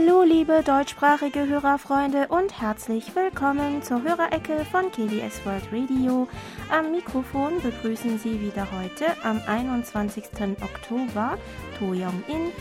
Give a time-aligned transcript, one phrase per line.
[0.00, 6.28] Hallo, liebe deutschsprachige Hörerfreunde und herzlich willkommen zur Hörerecke von KBS World Radio.
[6.70, 10.24] Am Mikrofon begrüßen Sie wieder heute am 21.
[10.62, 11.36] Oktober
[11.78, 12.52] To Young In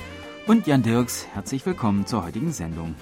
[0.47, 1.27] und Jan Dirks.
[1.31, 2.95] Herzlich willkommen zur heutigen Sendung.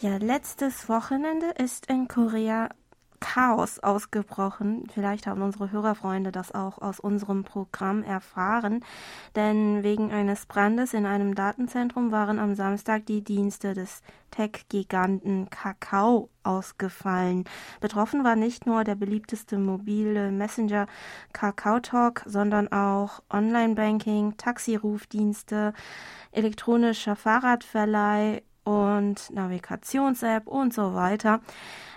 [0.00, 2.70] Ja, letztes Wochenende ist in Korea
[3.24, 4.86] Chaos ausgebrochen.
[4.92, 8.84] Vielleicht haben unsere Hörerfreunde das auch aus unserem Programm erfahren,
[9.34, 16.28] denn wegen eines Brandes in einem Datenzentrum waren am Samstag die Dienste des Tech-Giganten Kakao
[16.42, 17.44] ausgefallen.
[17.80, 20.86] Betroffen war nicht nur der beliebteste mobile Messenger
[21.32, 25.72] Kakao Talk, sondern auch Online-Banking, Taxirufdienste,
[26.30, 31.40] elektronischer Fahrradverleih, und Navigations-App und so weiter.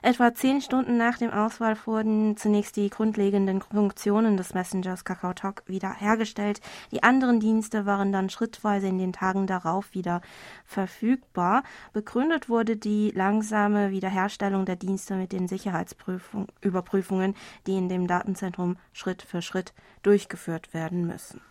[0.02, 6.62] Etwa zehn Stunden nach dem Auswahl wurden zunächst die grundlegenden Funktionen des Messengers KakaoTalk wiederhergestellt.
[6.92, 10.22] Die anderen Dienste waren dann schrittweise in den Tagen darauf wieder
[10.66, 11.64] verfügbar.
[11.94, 19.22] Begründet wurde die langsame Wiederherstellung der Dienste mit den Sicherheitsüberprüfungen, die in dem Datenzentrum Schritt
[19.24, 21.42] für Schritt durchgeführt werden müssen.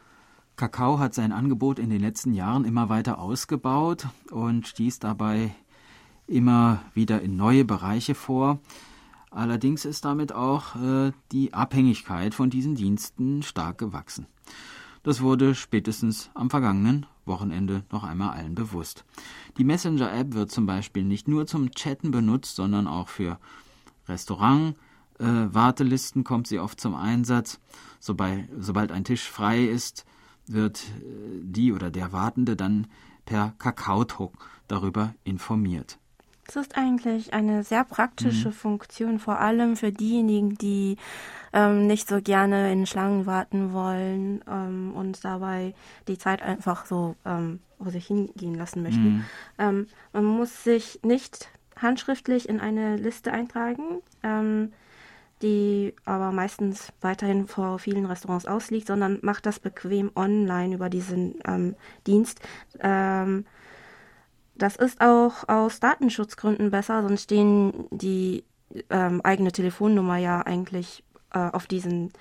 [0.56, 5.54] Kakao hat sein Angebot in den letzten Jahren immer weiter ausgebaut und stieß dabei
[6.26, 8.58] immer wieder in neue Bereiche vor.
[9.30, 14.26] Allerdings ist damit auch äh, die Abhängigkeit von diesen Diensten stark gewachsen.
[15.02, 19.04] Das wurde spätestens am vergangenen Wochenende noch einmal allen bewusst.
[19.58, 23.38] Die Messenger-App wird zum Beispiel nicht nur zum Chatten benutzt, sondern auch für
[24.08, 24.74] Restaurant,
[25.18, 27.60] äh, Wartelisten kommt sie oft zum Einsatz.
[28.00, 30.06] Sobald, sobald ein Tisch frei ist,
[30.46, 32.86] wird äh, die oder der Wartende dann
[33.24, 34.32] per Kakaodruck
[34.68, 35.98] darüber informiert.
[36.46, 38.52] Das ist eigentlich eine sehr praktische mhm.
[38.52, 40.96] Funktion, vor allem für diejenigen, die
[41.52, 45.74] ähm, nicht so gerne in Schlangen warten wollen ähm, und dabei
[46.06, 49.04] die Zeit einfach so ähm, vor sich hingehen lassen möchten.
[49.04, 49.24] Mhm.
[49.58, 54.02] Ähm, man muss sich nicht handschriftlich in eine Liste eintragen.
[55.42, 61.34] Die aber meistens weiterhin vor vielen Restaurants ausliegt, sondern macht das bequem online über diesen
[61.46, 61.74] ähm,
[62.06, 62.40] Dienst.
[62.80, 63.44] Ähm,
[64.54, 68.44] das ist auch aus Datenschutzgründen besser, sonst stehen die
[68.88, 72.12] ähm, eigene Telefonnummer ja eigentlich äh, auf diesen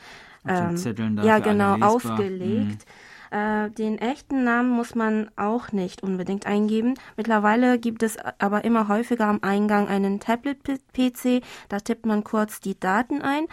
[0.43, 2.85] auf ähm, ja genau ausgelegt.
[2.85, 3.14] Mhm.
[3.35, 6.93] Äh, den echten Namen muss man auch nicht unbedingt eingeben.
[7.17, 11.43] Mittlerweile gibt es aber immer häufiger am Eingang einen Tablet-PC.
[11.67, 13.47] Da tippt man kurz die Daten ein.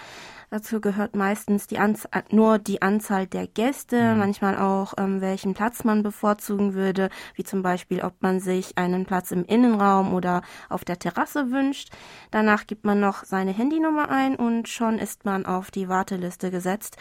[0.50, 4.18] Dazu gehört meistens die Anzahl, nur die Anzahl der Gäste, mhm.
[4.20, 9.04] manchmal auch, ähm, welchen Platz man bevorzugen würde, wie zum Beispiel, ob man sich einen
[9.04, 11.88] Platz im Innenraum oder auf der Terrasse wünscht.
[12.30, 16.98] Danach gibt man noch seine Handynummer ein und schon ist man auf die Warteliste gesetzt.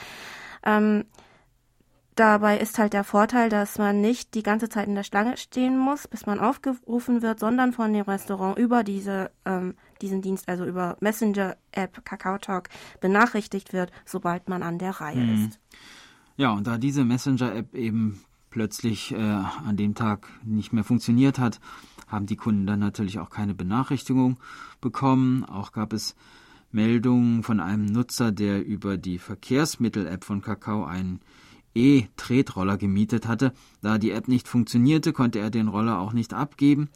[0.65, 1.05] Ähm,
[2.15, 5.77] Dabei ist halt der Vorteil, dass man nicht die ganze Zeit in der Schlange stehen
[5.77, 10.65] muss, bis man aufgerufen wird, sondern von dem Restaurant über diese, ähm, diesen Dienst, also
[10.65, 12.67] über Messenger-App Kakao Talk,
[12.99, 15.45] benachrichtigt wird, sobald man an der Reihe mhm.
[15.47, 15.59] ist.
[16.35, 21.61] Ja, und da diese Messenger-App eben plötzlich äh, an dem Tag nicht mehr funktioniert hat,
[22.07, 24.37] haben die Kunden dann natürlich auch keine Benachrichtigung
[24.81, 25.45] bekommen.
[25.45, 26.15] Auch gab es
[26.71, 31.21] Meldungen von einem Nutzer, der über die Verkehrsmittel-App von Kakao einen
[31.75, 33.53] E-Tretroller gemietet hatte.
[33.81, 36.89] Da die App nicht funktionierte, konnte er den Roller auch nicht abgeben.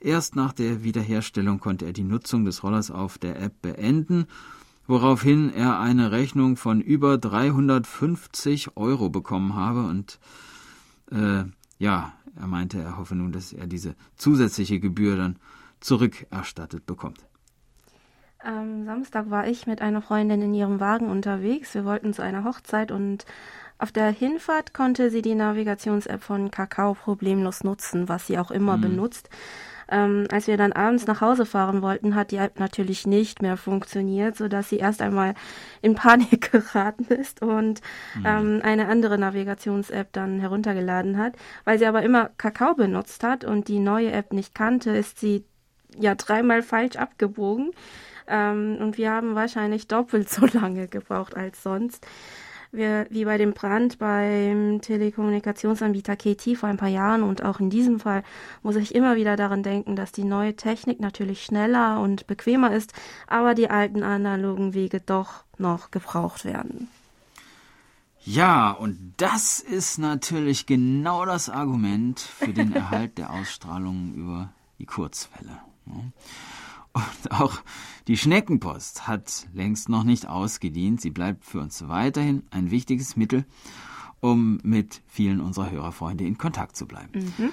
[0.00, 4.26] Erst nach der Wiederherstellung konnte er die Nutzung des Rollers auf der App beenden,
[4.86, 10.18] woraufhin er eine Rechnung von über 350 Euro bekommen habe und
[11.12, 11.44] äh,
[11.78, 15.36] ja, er meinte, er hoffe nun, dass er diese zusätzliche Gebühr dann
[15.80, 17.26] zurückerstattet bekommt.
[18.38, 21.74] Am Samstag war ich mit einer Freundin in ihrem Wagen unterwegs.
[21.74, 23.26] Wir wollten zu einer Hochzeit und
[23.80, 28.76] auf der Hinfahrt konnte sie die Navigations-App von Kakao problemlos nutzen, was sie auch immer
[28.76, 28.82] mhm.
[28.82, 29.30] benutzt.
[29.90, 33.56] Ähm, als wir dann abends nach Hause fahren wollten, hat die App natürlich nicht mehr
[33.56, 35.34] funktioniert, sodass sie erst einmal
[35.82, 37.80] in Panik geraten ist und
[38.14, 38.24] mhm.
[38.24, 41.34] ähm, eine andere Navigations-App dann heruntergeladen hat.
[41.64, 45.44] Weil sie aber immer Kakao benutzt hat und die neue App nicht kannte, ist sie
[45.98, 47.72] ja dreimal falsch abgebogen.
[48.28, 52.06] Ähm, und wir haben wahrscheinlich doppelt so lange gebraucht als sonst
[52.72, 57.98] wie bei dem Brand beim Telekommunikationsanbieter KT vor ein paar Jahren und auch in diesem
[57.98, 58.22] Fall
[58.62, 62.92] muss ich immer wieder daran denken, dass die neue Technik natürlich schneller und bequemer ist,
[63.26, 66.88] aber die alten analogen Wege doch noch gebraucht werden.
[68.22, 74.86] Ja, und das ist natürlich genau das Argument für den Erhalt der Ausstrahlung über die
[74.86, 75.58] Kurzwelle.
[76.92, 77.58] Und auch
[78.08, 81.00] die Schneckenpost hat längst noch nicht ausgedient.
[81.00, 83.44] Sie bleibt für uns weiterhin ein wichtiges Mittel,
[84.20, 87.32] um mit vielen unserer Hörerfreunde in Kontakt zu bleiben.
[87.38, 87.52] Mhm.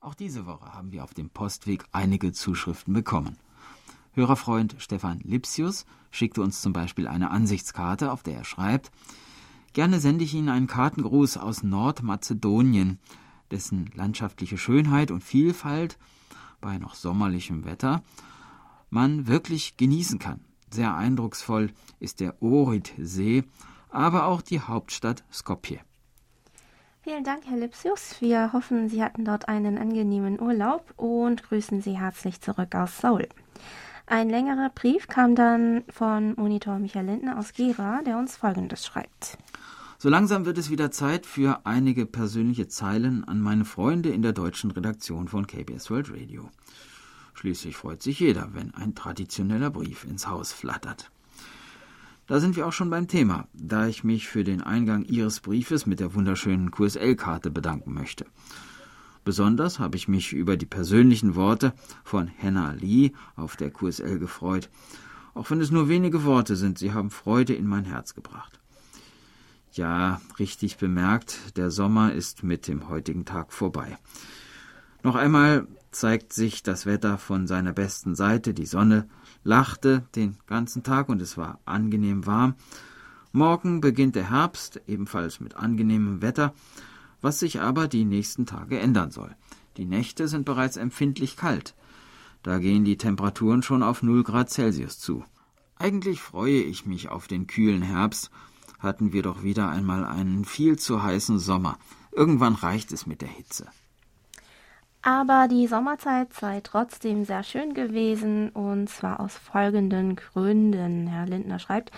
[0.00, 3.36] Auch diese Woche haben wir auf dem Postweg einige Zuschriften bekommen.
[4.12, 8.90] Hörerfreund Stefan Lipsius schickte uns zum Beispiel eine Ansichtskarte, auf der er schreibt,
[9.74, 12.98] Gerne sende ich Ihnen einen Kartengruß aus Nordmazedonien,
[13.50, 15.98] dessen landschaftliche Schönheit und Vielfalt
[16.60, 18.02] bei noch sommerlichem Wetter
[18.90, 20.40] man wirklich genießen kann.
[20.70, 23.44] Sehr eindrucksvoll ist der Ohrid-See,
[23.90, 25.80] aber auch die Hauptstadt Skopje.
[27.02, 28.16] Vielen Dank, Herr Lipsius.
[28.20, 33.28] Wir hoffen, Sie hatten dort einen angenehmen Urlaub und grüßen Sie herzlich zurück aus Seoul.
[34.06, 39.38] Ein längerer Brief kam dann von Monitor Michael Lindner aus Gera, der uns Folgendes schreibt.
[39.98, 44.32] So langsam wird es wieder Zeit für einige persönliche Zeilen an meine Freunde in der
[44.32, 46.48] deutschen Redaktion von KBS World Radio.
[47.38, 51.12] Schließlich freut sich jeder, wenn ein traditioneller Brief ins Haus flattert.
[52.26, 55.86] Da sind wir auch schon beim Thema, da ich mich für den Eingang Ihres Briefes
[55.86, 58.26] mit der wunderschönen QSL-Karte bedanken möchte.
[59.24, 64.68] Besonders habe ich mich über die persönlichen Worte von Hannah Lee auf der QSL gefreut.
[65.34, 68.58] Auch wenn es nur wenige Worte sind, sie haben Freude in mein Herz gebracht.
[69.74, 73.96] Ja, richtig bemerkt, der Sommer ist mit dem heutigen Tag vorbei.
[75.04, 78.54] Noch einmal zeigt sich das Wetter von seiner besten Seite.
[78.54, 79.08] Die Sonne
[79.44, 82.54] lachte den ganzen Tag und es war angenehm warm.
[83.32, 86.54] Morgen beginnt der Herbst, ebenfalls mit angenehmem Wetter,
[87.20, 89.34] was sich aber die nächsten Tage ändern soll.
[89.76, 91.74] Die Nächte sind bereits empfindlich kalt.
[92.42, 95.24] Da gehen die Temperaturen schon auf 0 Grad Celsius zu.
[95.76, 98.30] Eigentlich freue ich mich auf den kühlen Herbst,
[98.78, 101.78] hatten wir doch wieder einmal einen viel zu heißen Sommer.
[102.12, 103.66] Irgendwann reicht es mit der Hitze.
[105.08, 111.06] Aber die Sommerzeit sei trotzdem sehr schön gewesen und zwar aus folgenden Gründen.
[111.06, 111.92] Herr Lindner schreibt,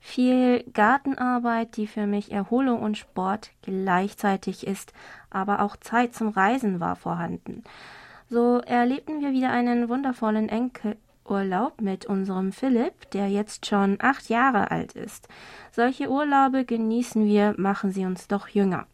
[0.00, 4.92] viel Gartenarbeit, die für mich Erholung und Sport gleichzeitig ist,
[5.30, 7.62] aber auch Zeit zum Reisen war vorhanden.
[8.28, 14.72] So erlebten wir wieder einen wundervollen Enkelurlaub mit unserem Philipp, der jetzt schon acht Jahre
[14.72, 15.28] alt ist.
[15.70, 18.88] Solche Urlaube genießen wir, machen sie uns doch jünger.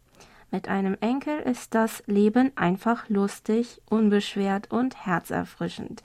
[0.51, 6.03] Mit einem Enkel ist das Leben einfach lustig, unbeschwert und herzerfrischend.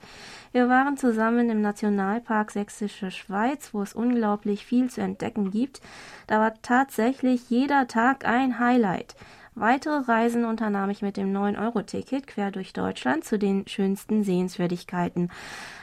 [0.51, 5.79] Wir waren zusammen im Nationalpark Sächsische Schweiz, wo es unglaublich viel zu entdecken gibt.
[6.27, 9.15] Da war tatsächlich jeder Tag ein Highlight.
[9.53, 15.29] Weitere Reisen unternahm ich mit dem 9-Euro-Ticket quer durch Deutschland zu den schönsten Sehenswürdigkeiten.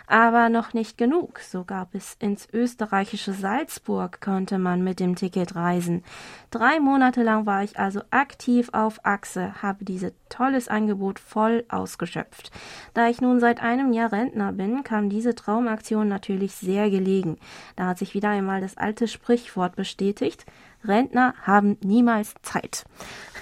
[0.06, 1.40] Aber noch nicht genug.
[1.40, 6.02] So gab es ins österreichische Salzburg konnte man mit dem Ticket reisen.
[6.50, 12.50] Drei Monate lang war ich also aktiv auf Achse, habe dieses tolles Angebot voll ausgeschöpft.
[12.94, 17.36] Da ich nun seit einem Jahr Rentner bin, kam diese Traumaktion natürlich sehr gelegen.
[17.76, 20.46] Da hat sich wieder einmal das alte Sprichwort bestätigt.
[20.88, 22.85] Rentner haben niemals Zeit.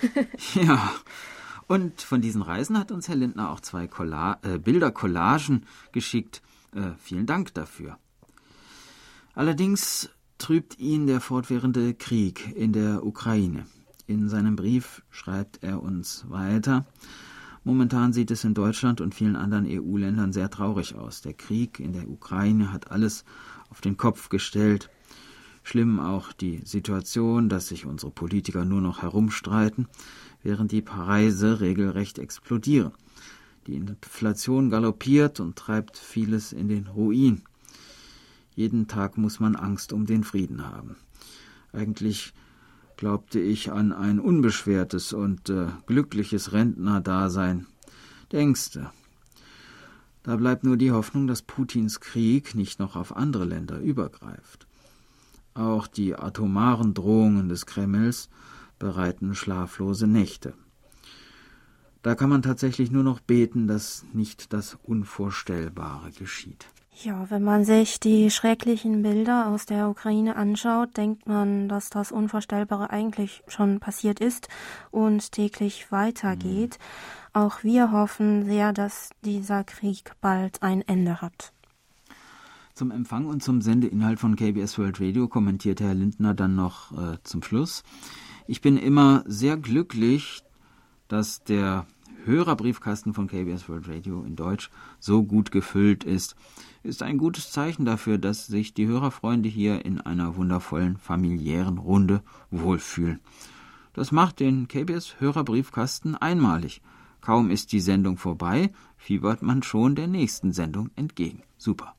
[0.54, 0.92] ja.
[1.68, 6.42] Und von diesen Reisen hat uns Herr Lindner auch zwei Colla äh, Bildercollagen geschickt.
[6.74, 7.98] Äh, vielen Dank dafür.
[9.34, 13.66] Allerdings trübt ihn der fortwährende Krieg in der Ukraine.
[14.06, 16.86] In seinem Brief schreibt er uns weiter.
[17.64, 21.20] Momentan sieht es in Deutschland und vielen anderen EU-Ländern sehr traurig aus.
[21.22, 23.24] Der Krieg in der Ukraine hat alles
[23.70, 24.88] auf den Kopf gestellt.
[25.66, 29.88] Schlimm auch die Situation, dass sich unsere Politiker nur noch herumstreiten,
[30.44, 32.92] während die Preise regelrecht explodieren.
[33.66, 37.42] Die Inflation galoppiert und treibt vieles in den Ruin.
[38.54, 40.94] Jeden Tag muss man Angst um den Frieden haben.
[41.72, 42.32] Eigentlich
[42.96, 47.66] glaubte ich an ein unbeschwertes und äh, glückliches Rentnerdasein.
[48.30, 48.92] Denkste.
[50.22, 54.65] Da bleibt nur die Hoffnung, dass Putins Krieg nicht noch auf andere Länder übergreift.
[55.56, 58.28] Auch die atomaren Drohungen des Kremls
[58.78, 60.54] bereiten schlaflose Nächte.
[62.02, 66.66] Da kann man tatsächlich nur noch beten, dass nicht das Unvorstellbare geschieht.
[67.02, 72.12] Ja, wenn man sich die schrecklichen Bilder aus der Ukraine anschaut, denkt man, dass das
[72.12, 74.48] Unvorstellbare eigentlich schon passiert ist
[74.90, 76.78] und täglich weitergeht.
[76.78, 77.42] Mhm.
[77.42, 81.52] Auch wir hoffen sehr, dass dieser Krieg bald ein Ende hat.
[82.76, 87.16] Zum Empfang und zum Sendeinhalt von KBS World Radio kommentierte Herr Lindner dann noch äh,
[87.22, 87.82] zum Schluss.
[88.46, 90.42] Ich bin immer sehr glücklich,
[91.08, 91.86] dass der
[92.26, 94.68] Hörerbriefkasten von KBS World Radio in Deutsch
[95.00, 96.36] so gut gefüllt ist.
[96.82, 102.20] Ist ein gutes Zeichen dafür, dass sich die Hörerfreunde hier in einer wundervollen familiären Runde
[102.50, 103.20] wohlfühlen.
[103.94, 106.82] Das macht den KBS Hörerbriefkasten einmalig.
[107.22, 111.42] Kaum ist die Sendung vorbei, fiebert man schon der nächsten Sendung entgegen.
[111.56, 111.95] Super.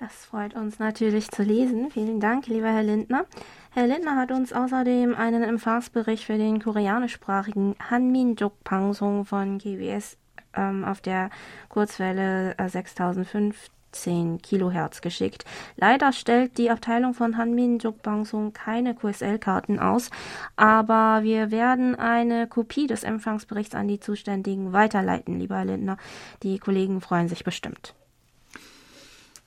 [0.00, 1.90] Das freut uns natürlich zu lesen.
[1.90, 3.26] Vielen Dank, lieber Herr Lindner.
[3.70, 10.16] Herr Lindner hat uns außerdem einen Empfangsbericht für den koreanischsprachigen Hanminjuk Pangsong von KBS
[10.54, 11.30] ähm, auf der
[11.68, 15.44] Kurzwelle äh, 6015 Kilohertz geschickt.
[15.76, 20.10] Leider stellt die Abteilung von Hanminjuk Pangsong keine QSL-Karten aus,
[20.56, 25.98] aber wir werden eine Kopie des Empfangsberichts an die Zuständigen weiterleiten, lieber Herr Lindner.
[26.42, 27.94] Die Kollegen freuen sich bestimmt.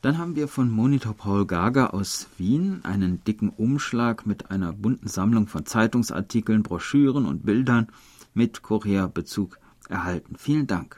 [0.07, 5.09] Dann haben wir von Monitor Paul Gager aus Wien einen dicken Umschlag mit einer bunten
[5.09, 7.87] Sammlung von Zeitungsartikeln, Broschüren und Bildern
[8.33, 9.59] mit Korea-Bezug
[9.89, 10.37] erhalten.
[10.37, 10.97] Vielen Dank.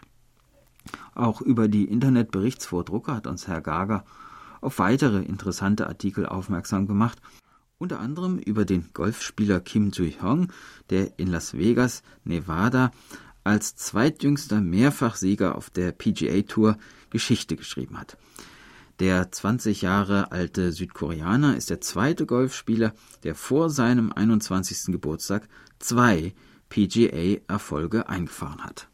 [1.16, 4.06] Auch über die Internetberichtsvordrucke hat uns Herr Gager
[4.62, 7.20] auf weitere interessante Artikel aufmerksam gemacht,
[7.80, 10.52] unter anderem über den Golfspieler Kim Joo-hyung,
[10.92, 12.92] der in Las Vegas, Nevada,
[13.44, 16.78] als zweitjüngster Mehrfachsieger auf der PGA Tour
[17.10, 18.16] Geschichte geschrieben hat.
[19.00, 24.92] Der 20 Jahre alte Südkoreaner ist der zweite Golfspieler, der vor seinem 21.
[24.92, 25.48] Geburtstag
[25.80, 26.34] zwei
[26.68, 28.90] PGA-Erfolge eingefahren hat.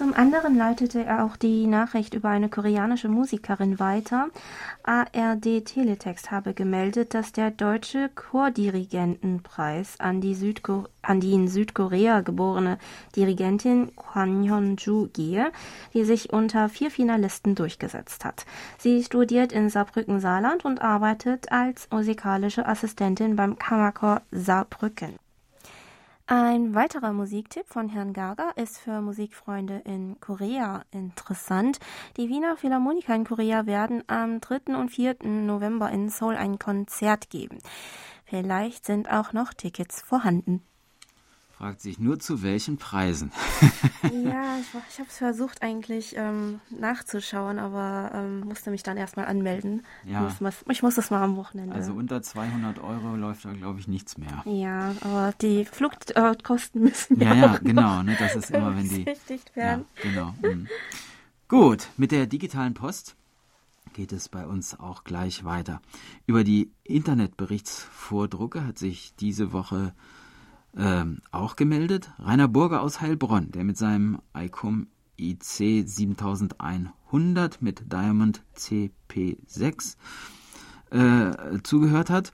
[0.00, 4.28] Zum anderen leitete er auch die Nachricht über eine koreanische Musikerin weiter.
[4.82, 12.22] ARD Teletext habe gemeldet, dass der deutsche Chordirigentenpreis an die, Südko an die in Südkorea
[12.22, 12.78] geborene
[13.14, 15.52] Dirigentin Kwan Hyun-ju gehe,
[15.92, 18.46] die sich unter vier Finalisten durchgesetzt hat.
[18.78, 25.18] Sie studiert in Saarbrücken-Saarland und arbeitet als musikalische Assistentin beim Kammerchor Saarbrücken.
[26.32, 31.80] Ein weiterer Musiktipp von Herrn Gaga ist für Musikfreunde in Korea interessant.
[32.16, 34.76] Die Wiener Philharmoniker in Korea werden am 3.
[34.76, 35.16] und 4.
[35.24, 37.58] November in Seoul ein Konzert geben.
[38.24, 40.62] Vielleicht sind auch noch Tickets vorhanden
[41.60, 43.32] fragt sich nur zu welchen Preisen.
[44.02, 49.26] ja, ich, ich habe es versucht eigentlich ähm, nachzuschauen, aber ähm, musste mich dann erstmal
[49.26, 49.84] anmelden.
[50.06, 50.28] Ja.
[50.28, 51.74] Ich muss, ich muss das mal am Wochenende.
[51.74, 54.42] Also unter 200 Euro läuft da, glaube ich, nichts mehr.
[54.46, 58.02] Ja, aber die Flugkosten müssen ja, ja, genau.
[58.04, 59.04] Ne, das ist immer, wenn die.
[59.52, 59.84] werden.
[59.96, 60.34] Ja, genau.
[60.40, 60.66] Mhm.
[61.46, 63.16] Gut, mit der digitalen Post
[63.92, 65.82] geht es bei uns auch gleich weiter.
[66.24, 69.92] Über die Internetberichtsvordrucke hat sich diese Woche
[70.76, 72.10] ähm, auch gemeldet.
[72.18, 74.86] Rainer Burger aus Heilbronn, der mit seinem ICOM
[75.18, 79.96] IC 7100 mit Diamond CP6
[80.90, 82.32] äh, zugehört hat.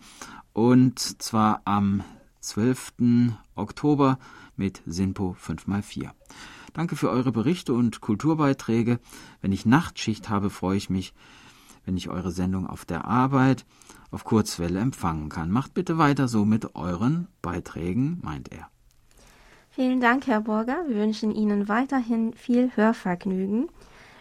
[0.52, 2.02] Und zwar am
[2.40, 2.92] 12.
[3.54, 4.18] Oktober
[4.56, 6.10] mit SINPO 5x4.
[6.72, 9.00] Danke für eure Berichte und Kulturbeiträge.
[9.40, 11.14] Wenn ich Nachtschicht habe, freue ich mich,
[11.84, 13.66] wenn ich eure Sendung auf der Arbeit
[14.16, 15.50] auf Kurzwelle empfangen kann.
[15.50, 18.70] Macht bitte weiter so mit euren Beiträgen, meint er.
[19.68, 20.84] Vielen Dank, Herr Burger.
[20.88, 23.68] Wir wünschen Ihnen weiterhin viel Hörvergnügen.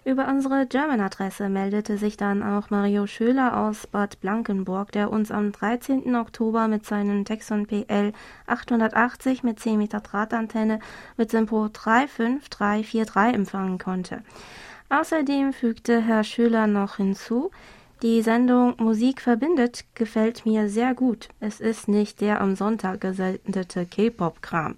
[0.03, 5.53] Über unsere German-Adresse meldete sich dann auch Mario Schöler aus Bad Blankenburg, der uns am
[5.53, 6.13] 13.
[6.13, 8.11] Oktober mit seinem Texon PL
[8.47, 10.79] 880 mit 10 Meter Drahtantenne
[11.15, 14.23] mit Simpo 35343 empfangen konnte.
[14.89, 17.49] Außerdem fügte Herr Schöler noch hinzu,
[18.01, 21.29] die Sendung Musik verbindet gefällt mir sehr gut.
[21.39, 24.75] Es ist nicht der am Sonntag gesendete K-Pop-Kram.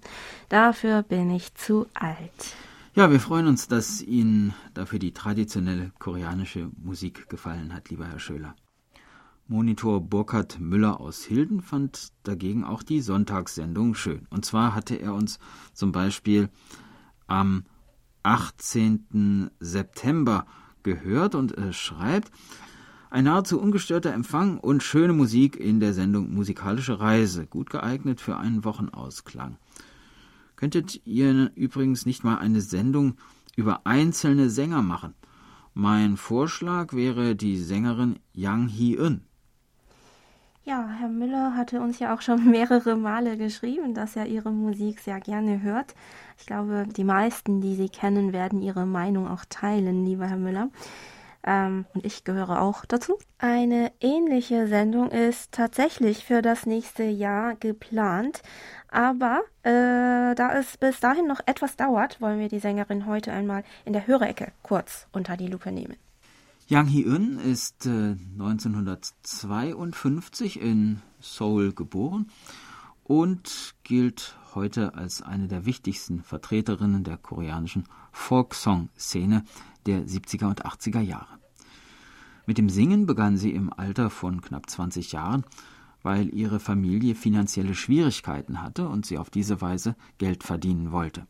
[0.48, 2.54] Dafür bin ich zu alt.
[2.94, 8.18] Ja, wir freuen uns, dass Ihnen dafür die traditionelle koreanische Musik gefallen hat, lieber Herr
[8.18, 8.54] Schöler.
[9.46, 14.26] Monitor Burkhard Müller aus Hilden fand dagegen auch die Sonntagssendung schön.
[14.30, 15.38] Und zwar hatte er uns
[15.72, 16.50] zum Beispiel
[17.26, 17.64] am
[18.24, 19.50] 18.
[19.58, 20.46] September
[20.82, 22.30] gehört und äh, schreibt,
[23.10, 28.36] ein nahezu ungestörter Empfang und schöne Musik in der Sendung Musikalische Reise, gut geeignet für
[28.36, 29.56] einen Wochenausklang.
[30.56, 33.14] Könntet ihr übrigens nicht mal eine Sendung
[33.56, 35.14] über einzelne Sänger machen?
[35.72, 39.20] Mein Vorschlag wäre die Sängerin Yang Hee-eun.
[40.64, 45.00] Ja, Herr Müller hatte uns ja auch schon mehrere Male geschrieben, dass er Ihre Musik
[45.00, 45.94] sehr gerne hört.
[46.36, 50.68] Ich glaube, die meisten, die Sie kennen, werden Ihre Meinung auch teilen, lieber Herr Müller.
[51.48, 53.16] Ähm, und ich gehöre auch dazu.
[53.38, 58.42] Eine ähnliche Sendung ist tatsächlich für das nächste Jahr geplant.
[58.88, 63.64] Aber äh, da es bis dahin noch etwas dauert, wollen wir die Sängerin heute einmal
[63.86, 65.96] in der Hörecke kurz unter die Lupe nehmen.
[66.66, 72.26] Yang Hee-eun ist äh, 1952 in Seoul geboren
[73.04, 79.44] und gilt heute als eine der wichtigsten Vertreterinnen der koreanischen Folksong-Szene
[79.86, 81.37] der 70er und 80er Jahre.
[82.48, 85.44] Mit dem Singen begann sie im Alter von knapp 20 Jahren,
[86.02, 91.26] weil ihre Familie finanzielle Schwierigkeiten hatte und sie auf diese Weise Geld verdienen wollte.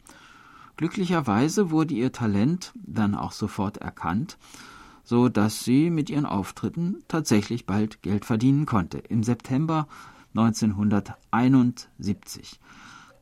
[0.76, 4.38] Glücklicherweise wurde ihr Talent dann auch sofort erkannt
[5.08, 8.98] so dass sie mit ihren Auftritten tatsächlich bald Geld verdienen konnte.
[8.98, 9.88] Im September
[10.36, 12.60] 1971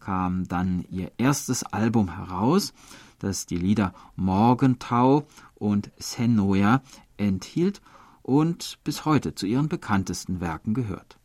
[0.01, 2.75] kam dann ihr erstes Album heraus,
[3.19, 6.83] das die Lieder Morgentau und Senoia
[7.17, 7.81] enthielt
[8.23, 11.19] und bis heute zu ihren bekanntesten Werken gehört.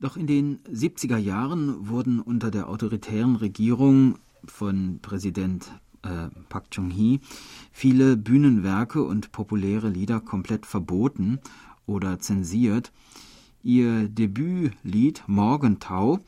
[0.00, 7.20] Doch in den 70er Jahren wurden unter der autoritären Regierung von Präsident äh, Pak Chung-hee
[7.72, 11.40] viele Bühnenwerke und populäre Lieder komplett verboten
[11.86, 12.92] oder zensiert.
[13.62, 16.20] Ihr Debütlied Morgentau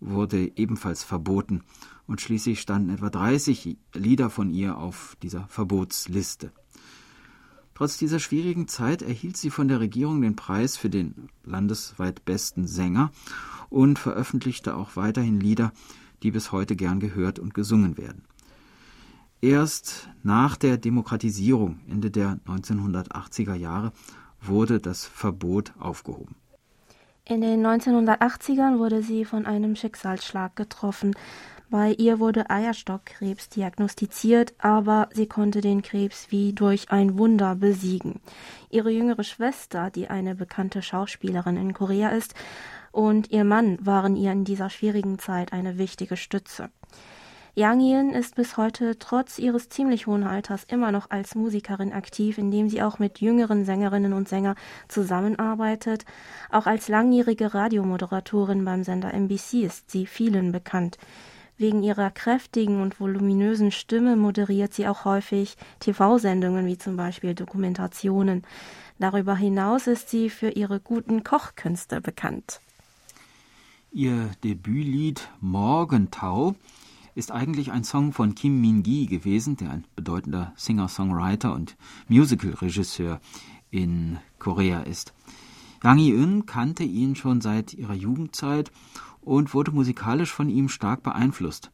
[0.00, 1.62] wurde ebenfalls verboten
[2.06, 6.52] und schließlich standen etwa 30 Lieder von ihr auf dieser Verbotsliste.
[7.74, 12.66] Trotz dieser schwierigen Zeit erhielt sie von der Regierung den Preis für den landesweit besten
[12.66, 13.12] Sänger
[13.70, 15.72] und veröffentlichte auch weiterhin Lieder,
[16.24, 18.24] die bis heute gern gehört und gesungen werden.
[19.40, 23.92] Erst nach der Demokratisierung Ende der 1980er Jahre
[24.40, 26.34] wurde das Verbot aufgehoben.
[27.28, 31.14] In den 1980ern wurde sie von einem Schicksalsschlag getroffen.
[31.68, 38.22] Bei ihr wurde Eierstockkrebs diagnostiziert, aber sie konnte den Krebs wie durch ein Wunder besiegen.
[38.70, 42.34] Ihre jüngere Schwester, die eine bekannte Schauspielerin in Korea ist,
[42.92, 46.70] und ihr Mann waren ihr in dieser schwierigen Zeit eine wichtige Stütze.
[47.58, 52.38] Yang Yin ist bis heute trotz ihres ziemlich hohen Alters immer noch als Musikerin aktiv,
[52.38, 54.54] indem sie auch mit jüngeren Sängerinnen und Sängern
[54.86, 56.04] zusammenarbeitet.
[56.52, 60.98] Auch als langjährige Radiomoderatorin beim Sender MBC ist sie vielen bekannt.
[61.56, 68.44] Wegen ihrer kräftigen und voluminösen Stimme moderiert sie auch häufig TV-Sendungen wie zum Beispiel Dokumentationen.
[69.00, 72.60] Darüber hinaus ist sie für ihre guten Kochkünste bekannt.
[73.90, 76.54] Ihr Debütlied Morgentau
[77.18, 83.20] ist eigentlich ein Song von Kim Min-gi gewesen, der ein bedeutender Singer-Songwriter und Musical-Regisseur
[83.70, 85.12] in Korea ist.
[85.82, 88.70] Yang Yi-eun kannte ihn schon seit ihrer Jugendzeit
[89.20, 91.72] und wurde musikalisch von ihm stark beeinflusst.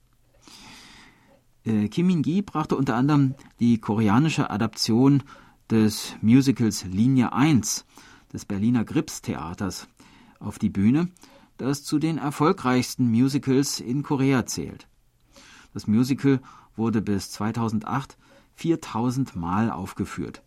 [1.66, 5.22] Äh, Kim Min-gi brachte unter anderem die koreanische Adaption
[5.68, 7.84] des Musicals Linie 1
[8.32, 9.88] des Berliner Grips Theaters
[10.40, 11.10] auf die Bühne,
[11.58, 14.88] das zu den erfolgreichsten Musicals in Korea zählt.
[15.74, 16.40] Das Musical
[16.76, 18.16] wurde bis 2008
[18.54, 20.42] 4000 Mal aufgeführt.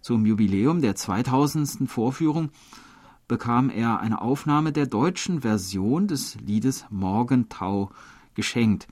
[0.00, 1.88] Zum Jubiläum der 2000.
[1.88, 2.50] Vorführung
[3.28, 7.90] bekam er eine Aufnahme der deutschen Version des Liedes Morgentau
[8.34, 8.88] geschenkt.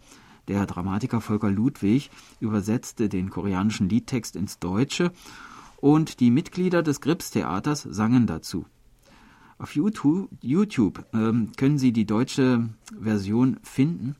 [0.46, 5.12] Der Dramatiker Volker Ludwig übersetzte den koreanischen Liedtext ins Deutsche
[5.76, 8.66] und die Mitglieder des Grips-Theaters sangen dazu.
[9.58, 14.16] Auf YouTube, YouTube ähm, können Sie die deutsche Version finden,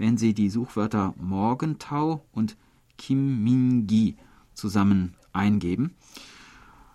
[0.00, 2.56] wenn Sie die Suchwörter Morgentau und
[2.96, 4.16] Kim Min-gi
[4.54, 5.94] zusammen eingeben.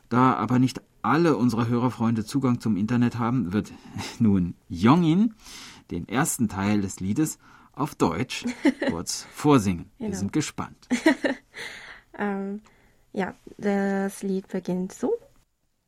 [0.10, 3.72] Da aber nicht alle unserer Hörerfreunde Zugang zum Internet haben, wird
[4.20, 5.36] nun Jongin
[5.92, 7.38] den ersten Teil des Liedes
[7.74, 8.44] auf Deutsch
[8.90, 9.92] kurz vorsingen.
[10.00, 10.10] Genau.
[10.10, 10.88] Wir sind gespannt.
[12.18, 12.62] ähm,
[13.14, 15.14] ja, das Lied beginnt so.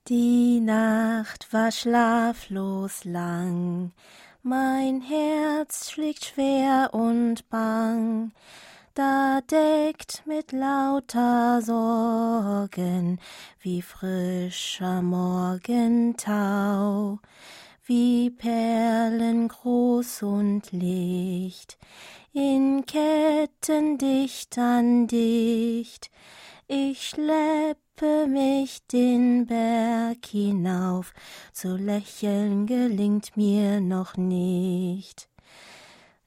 [0.08, 3.92] Die Nacht war schlaflos lang,
[4.48, 8.32] mein Herz schlägt schwer und bang
[8.98, 13.20] da deckt mit lauter Sorgen
[13.60, 16.30] wie frischer Morgentau,
[17.86, 21.78] wie Perlen groß und licht,
[22.34, 26.10] in Ketten dicht an dicht.
[26.70, 31.14] Ich schleppe mich den Berg hinauf,
[31.54, 35.30] zu lächeln gelingt mir noch nicht.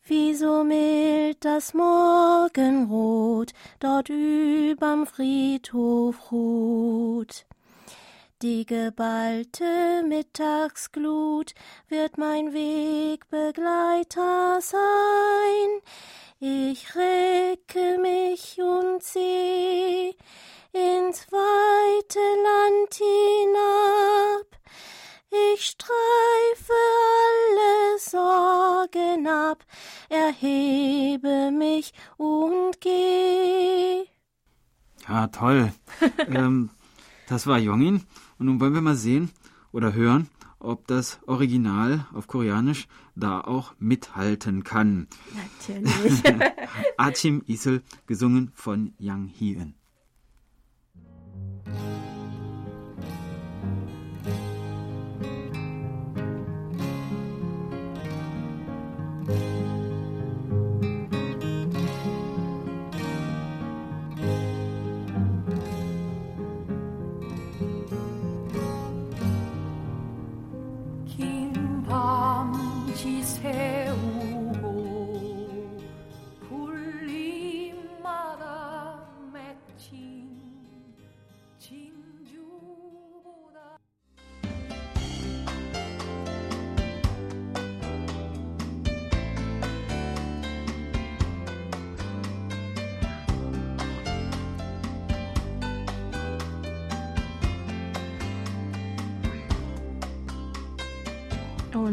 [0.03, 7.45] Wie so mild das Morgenrot dort überm Friedhof ruht.
[8.43, 11.53] Die geballte Mittagsglut
[11.89, 15.83] wird mein Wegbegleiter sein.
[16.39, 20.17] Ich recke mich und seh
[20.73, 24.47] ins weite Land hinab.
[25.53, 26.73] Ich streife
[27.29, 29.67] alle Sorgen ab,
[30.09, 34.07] erhebe mich und geh.
[35.07, 35.75] Ja, toll.
[36.29, 36.71] ähm,
[37.31, 38.03] das war Jongin.
[38.39, 39.31] Und nun wollen wir mal sehen
[39.71, 45.07] oder hören, ob das Original auf Koreanisch da auch mithalten kann.
[45.69, 46.23] Natürlich.
[46.97, 49.80] Achim Isel, gesungen von Yang Hien.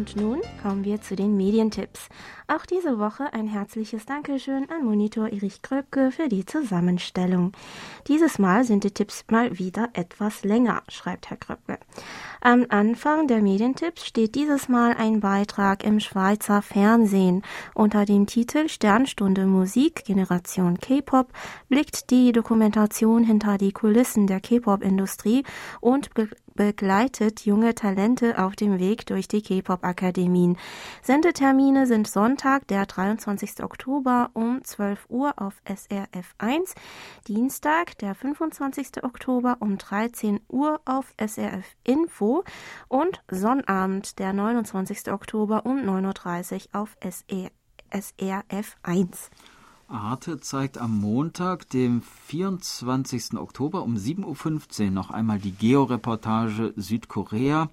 [0.07, 2.07] Und nun kommen wir zu den Medientipps.
[2.47, 7.51] Auch diese Woche ein herzliches Dankeschön an Monitor Erich Kröpke für die Zusammenstellung.
[8.07, 11.77] Dieses Mal sind die Tipps mal wieder etwas länger, schreibt Herr Kröpke.
[12.39, 17.41] Am Anfang der Medientipps steht dieses Mal ein Beitrag im Schweizer Fernsehen.
[17.73, 21.33] Unter dem Titel Sternstunde Musik Generation K-Pop
[21.67, 25.43] blickt die Dokumentation hinter die Kulissen der K-Pop-Industrie
[25.81, 26.11] und
[26.57, 30.57] begleitet junge Talente auf dem Weg durch die K-Pop-Akademien.
[31.01, 33.63] Sendetermine sind Sonntag, der 23.
[33.63, 36.75] Oktober um 12 Uhr auf SRF 1,
[37.29, 39.03] Dienstag, der 25.
[39.03, 42.43] Oktober um 13 Uhr auf SRF Info
[42.89, 45.09] und Sonnabend, der 29.
[45.13, 49.29] Oktober um 9.30 Uhr auf SRF 1.
[49.89, 53.37] Arte zeigt am Montag, dem 24.
[53.37, 57.69] Oktober um 7.15 Uhr noch einmal die Georeportage Südkorea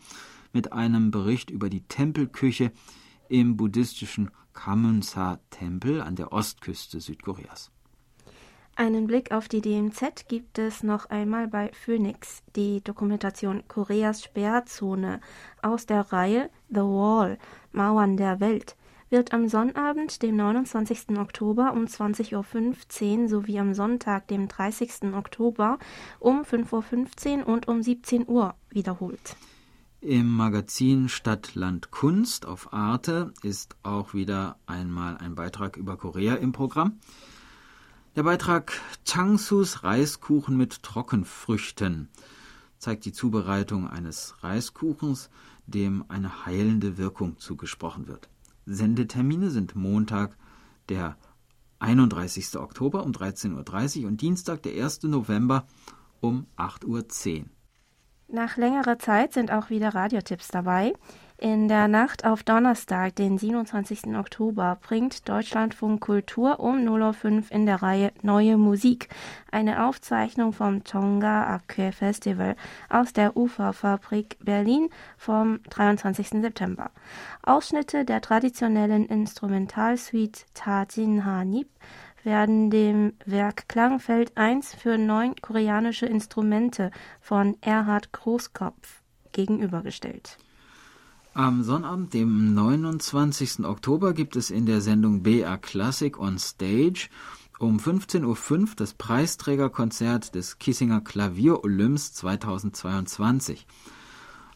[0.52, 2.70] mit einem Bericht über die Tempelküche
[3.28, 7.72] im buddhistischen Kamunsa-Tempel an der Ostküste Südkoreas.
[8.76, 15.20] Einen Blick auf die DMZ gibt es noch einmal bei Phoenix, die Dokumentation Koreas Sperrzone
[15.62, 17.38] aus der Reihe The Wall,
[17.72, 18.76] Mauern der Welt
[19.14, 21.16] wird am Sonnabend, dem 29.
[21.18, 22.34] Oktober um 20.15
[23.22, 25.14] Uhr sowie am Sonntag, dem 30.
[25.14, 25.78] Oktober
[26.18, 29.36] um 5.15 Uhr und um 17 Uhr wiederholt.
[30.00, 36.34] Im Magazin Stadt, Land, Kunst auf Arte ist auch wieder einmal ein Beitrag über Korea
[36.34, 36.98] im Programm.
[38.16, 38.72] Der Beitrag
[39.04, 42.08] Changsus Reiskuchen mit Trockenfrüchten
[42.78, 45.30] zeigt die Zubereitung eines Reiskuchens,
[45.68, 48.28] dem eine heilende Wirkung zugesprochen wird.
[48.66, 50.36] Sendetermine sind Montag,
[50.88, 51.16] der
[51.78, 52.56] 31.
[52.56, 55.04] Oktober um 13.30 Uhr und Dienstag, der 1.
[55.04, 55.66] November
[56.20, 57.46] um 8.10 Uhr.
[58.28, 60.94] Nach längerer Zeit sind auch wieder Radiotipps dabei.
[61.44, 64.16] In der Nacht auf Donnerstag, den 27.
[64.16, 69.10] Oktober, bringt Deutschlandfunk Kultur um 0.05 Uhr in der Reihe Neue Musik
[69.52, 72.56] eine Aufzeichnung vom Tonga Aqua Festival
[72.88, 76.28] aus der Uferfabrik Berlin vom 23.
[76.40, 76.90] September.
[77.42, 81.68] Ausschnitte der traditionellen Instrumentalsuite Tajin Hanip
[82.22, 89.02] werden dem Werk Klangfeld 1 für neun koreanische Instrumente von Erhard Großkopf
[89.32, 90.38] gegenübergestellt.
[91.36, 93.64] Am Sonnabend, dem 29.
[93.64, 97.08] Oktober, gibt es in der Sendung BR Classic on Stage
[97.58, 103.66] um 15.05 Uhr das Preisträgerkonzert des Kissinger Klavier Olymps 2022.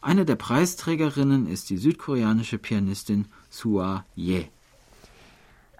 [0.01, 4.47] Eine der Preisträgerinnen ist die südkoreanische Pianistin Sua Ye.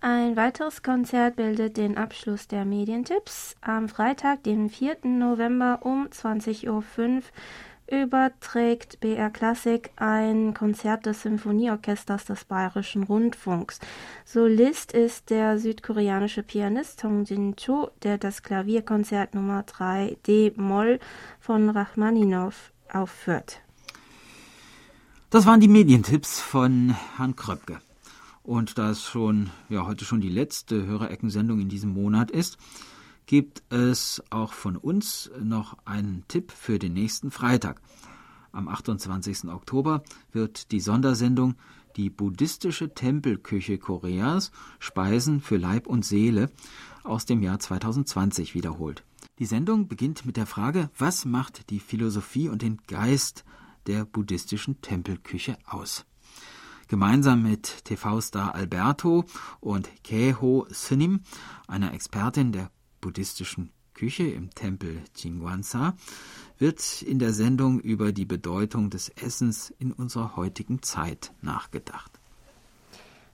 [0.02, 3.56] Ein weiteres Konzert bildet den Abschluss der Medientipps.
[3.62, 4.98] Am Freitag, den 4.
[5.06, 7.24] November um 20.05 Uhr
[7.92, 13.80] überträgt BR Klassik ein Konzert des Symphonieorchesters des Bayerischen Rundfunks.
[14.26, 21.00] Solist ist der südkoreanische Pianist Song Jin-cho, der das Klavierkonzert Nummer 3 D-Moll
[21.40, 22.54] von Rachmaninow
[22.92, 23.62] aufführt.
[25.30, 27.80] Das waren die Medientipps von Herrn Kröpke.
[28.44, 32.58] Und da es schon, ja, heute schon die letzte Hörereckensendung in diesem Monat ist,
[33.30, 37.80] gibt es auch von uns noch einen Tipp für den nächsten Freitag.
[38.52, 39.50] Am 28.
[39.50, 41.54] Oktober wird die Sondersendung
[41.96, 46.50] Die buddhistische Tempelküche Koreas Speisen für Leib und Seele
[47.04, 49.04] aus dem Jahr 2020 wiederholt.
[49.38, 53.46] Die Sendung beginnt mit der Frage, was macht die Philosophie und den Geist
[53.86, 56.04] der buddhistischen Tempelküche aus?
[56.88, 59.26] Gemeinsam mit TV-Star Alberto
[59.60, 61.20] und Keho Sinim,
[61.68, 65.94] einer Expertin der buddhistischen Küche im Tempel Jingwansa
[66.58, 72.20] wird in der Sendung über die Bedeutung des Essens in unserer heutigen Zeit nachgedacht.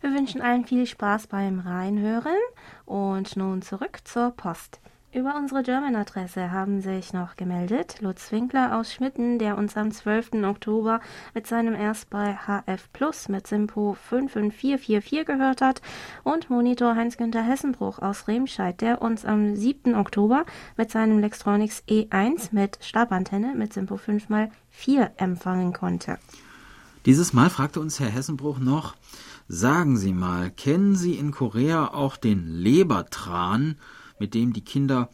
[0.01, 2.37] Wir wünschen allen viel Spaß beim Reinhören
[2.85, 4.79] und nun zurück zur Post.
[5.15, 10.43] Über unsere German-Adresse haben sich noch gemeldet Lutz Winkler aus Schmitten, der uns am 12.
[10.43, 10.99] Oktober
[11.33, 15.81] mit seinem Erst bei HF Plus mit Simpo 55444 gehört hat
[16.23, 19.95] und Monitor Heinz-Günther Hessenbruch aus Remscheid, der uns am 7.
[19.95, 20.43] Oktober
[20.75, 26.19] mit seinem Lextronics E1 mit Stabantenne mit Simpo 5x4 empfangen konnte.
[27.05, 28.97] Dieses Mal fragte uns Herr Hessenbruch noch,
[29.47, 33.77] sagen Sie mal, kennen Sie in Korea auch den Lebertran,
[34.19, 35.09] mit dem die Kinder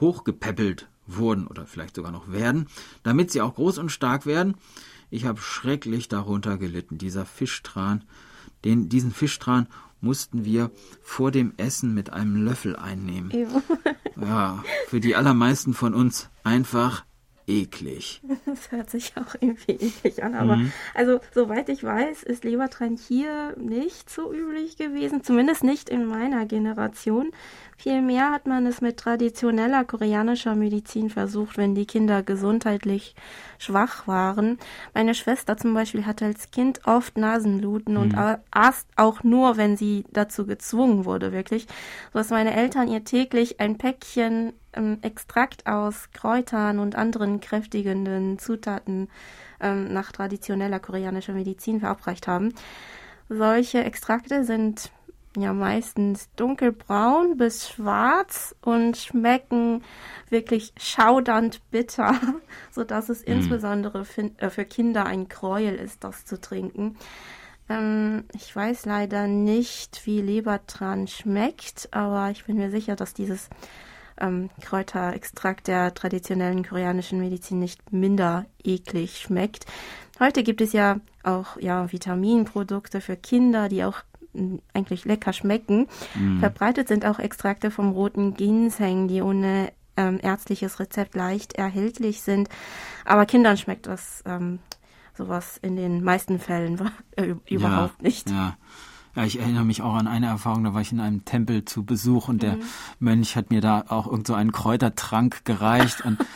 [0.00, 2.68] hochgepäppelt wurden oder vielleicht sogar noch werden,
[3.02, 4.56] damit sie auch groß und stark werden.
[5.10, 6.98] Ich habe schrecklich darunter gelitten.
[6.98, 8.04] Dieser Fischtran,
[8.64, 9.66] den, diesen Fischtran
[10.00, 10.70] mussten wir
[11.02, 13.32] vor dem Essen mit einem Löffel einnehmen.
[14.20, 17.04] ja, für die allermeisten von uns einfach
[17.46, 18.20] eklig.
[18.46, 20.72] Das hört sich auch irgendwie eklig an, aber mhm.
[20.94, 26.46] also soweit ich weiß, ist Lebertran hier nicht so üblich gewesen, zumindest nicht in meiner
[26.46, 27.30] Generation.
[27.76, 33.14] Vielmehr hat man es mit traditioneller koreanischer Medizin versucht, wenn die Kinder gesundheitlich
[33.58, 34.58] schwach waren.
[34.92, 38.00] Meine Schwester zum Beispiel hatte als Kind oft Nasenbluten mhm.
[38.00, 38.14] und
[38.50, 41.66] aß auch nur, wenn sie dazu gezwungen wurde, wirklich.
[42.12, 48.38] So dass meine Eltern ihr täglich ein Päckchen ähm, Extrakt aus Kräutern und anderen kräftigenden
[48.38, 49.08] Zutaten
[49.60, 52.54] ähm, nach traditioneller koreanischer Medizin verabreicht haben.
[53.28, 54.90] Solche Extrakte sind
[55.36, 59.84] ja meistens dunkelbraun bis schwarz und schmecken
[60.28, 62.18] wirklich schaudernd bitter,
[62.70, 63.30] so dass es mm.
[63.30, 64.04] insbesondere
[64.38, 66.96] äh, für Kinder ein Gräuel ist, das zu trinken.
[67.68, 73.48] Ähm, ich weiß leider nicht, wie Lebertran schmeckt, aber ich bin mir sicher, dass dieses
[74.20, 79.66] ähm, Kräuterextrakt der traditionellen koreanischen Medizin nicht minder eklig schmeckt.
[80.18, 84.02] Heute gibt es ja auch ja, Vitaminprodukte für Kinder, die auch
[84.74, 85.88] eigentlich lecker schmecken.
[86.14, 86.38] Mm.
[86.38, 92.48] Verbreitet sind auch Extrakte vom roten Ginseng, die ohne ähm, ärztliches Rezept leicht erhältlich sind.
[93.04, 94.60] Aber Kindern schmeckt das ähm,
[95.16, 96.80] sowas in den meisten Fällen
[97.16, 98.30] äh, überhaupt ja, nicht.
[98.30, 98.56] Ja.
[99.14, 101.84] Ja, ich erinnere mich auch an eine Erfahrung, da war ich in einem Tempel zu
[101.84, 102.62] Besuch und der mhm.
[103.00, 106.18] Mönch hat mir da auch irgend so einen Kräutertrank gereicht und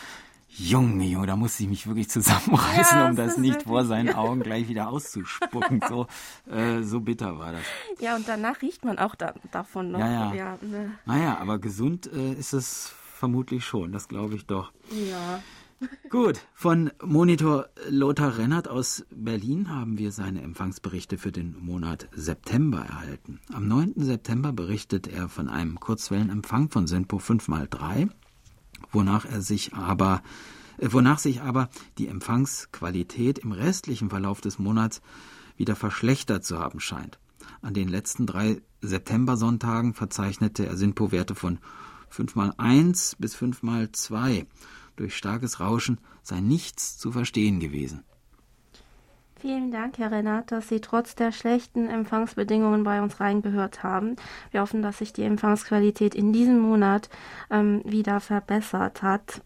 [0.57, 4.05] Junge, Junge, da musste ich mich wirklich zusammenreißen, ja, um das, nicht vor seinen.
[4.15, 5.81] Augen gleich wieder auszuspucken.
[5.89, 6.07] So,
[6.49, 7.63] äh, so bitter war das.
[7.99, 9.99] Ja, und danach riecht man auch da, davon noch.
[9.99, 10.33] Ja, ja.
[10.33, 10.91] ja ne.
[11.05, 14.71] Naja, aber gesund äh, ist es vermutlich schon, das glaube ich doch.
[14.91, 15.41] Ja.
[16.09, 22.79] Gut, von Monitor Lothar Rennert aus Berlin haben wir seine Empfangsberichte für den Monat September
[22.79, 23.39] erhalten.
[23.53, 23.93] Am 9.
[23.97, 28.09] September berichtet er von einem Kurzwellenempfang von Senpo 5x3
[28.91, 30.21] wonach er sich aber
[30.77, 35.01] äh, wonach sich aber die Empfangsqualität im restlichen Verlauf des Monats
[35.57, 37.19] wieder verschlechtert zu haben scheint.
[37.61, 41.59] An den letzten drei September-Sonntagen verzeichnete er SINPO-Werte von
[42.09, 44.45] 5 mal 1 bis 5 mal 2.
[44.95, 48.03] Durch starkes Rauschen sei nichts zu verstehen gewesen.
[49.37, 54.15] Vielen Dank, Herr Renat, dass Sie trotz der schlechten Empfangsbedingungen bei uns reingehört haben.
[54.51, 57.09] Wir hoffen, dass sich die Empfangsqualität in diesem Monat
[57.51, 59.41] ähm, wieder verbessert hat.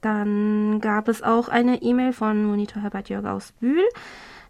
[0.00, 3.84] Dann gab es auch eine E-Mail von Monitor Herbert Jörg aus Bühl,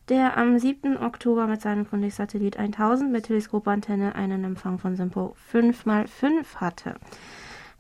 [0.09, 0.97] der am 7.
[0.97, 6.95] Oktober mit seinem Fundix-Satellit 1000 mit Teleskopantenne einen Empfang von Simpo 5x5 hatte.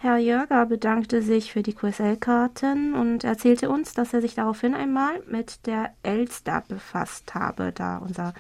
[0.00, 5.22] Herr Jörger bedankte sich für die QSL-Karten und erzählte uns, dass er sich daraufhin einmal
[5.28, 8.32] mit der Elster befasst habe, da unser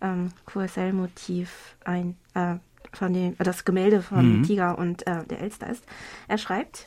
[0.00, 2.56] ähm, QSL-Motiv ein äh,
[2.92, 4.42] von dem, äh, das Gemälde von mhm.
[4.44, 5.84] Tiger und äh, der Elster ist.
[6.28, 6.86] Er schreibt: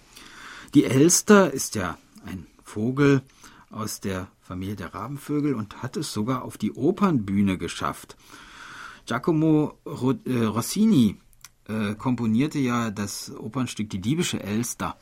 [0.74, 3.24] Die Elster ist ja ein Vogel
[3.72, 8.16] aus der Familie der Rabenvögel und hat es sogar auf die Opernbühne geschafft.
[9.06, 9.78] Giacomo
[10.26, 11.18] äh, Rossini
[11.68, 14.98] äh, komponierte ja das Opernstück Die diebische Elster.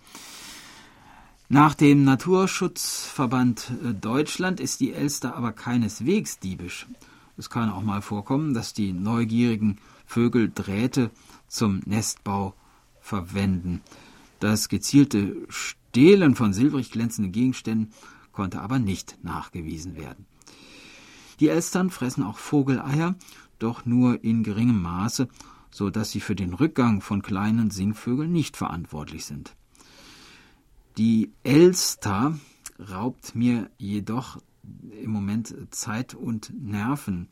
[1.49, 6.87] Nach dem Naturschutzverband äh, Deutschland ist die Elster aber keineswegs diebisch.
[7.37, 11.11] Es kann auch mal vorkommen, dass die neugierigen Vögel Drähte
[11.47, 12.53] zum Nestbau
[12.99, 13.81] verwenden.
[14.39, 17.93] Das gezielte Stehlen von silbrig glänzenden Gegenständen
[18.31, 20.25] konnte aber nicht nachgewiesen werden.
[21.39, 23.15] Die Elstern fressen auch Vogeleier,
[23.59, 25.27] doch nur in geringem Maße
[25.71, 29.55] so dass sie für den Rückgang von kleinen Singvögeln nicht verantwortlich sind.
[30.97, 32.37] Die Elster
[32.91, 34.41] raubt mir jedoch
[35.01, 37.29] im Moment Zeit und Nerven.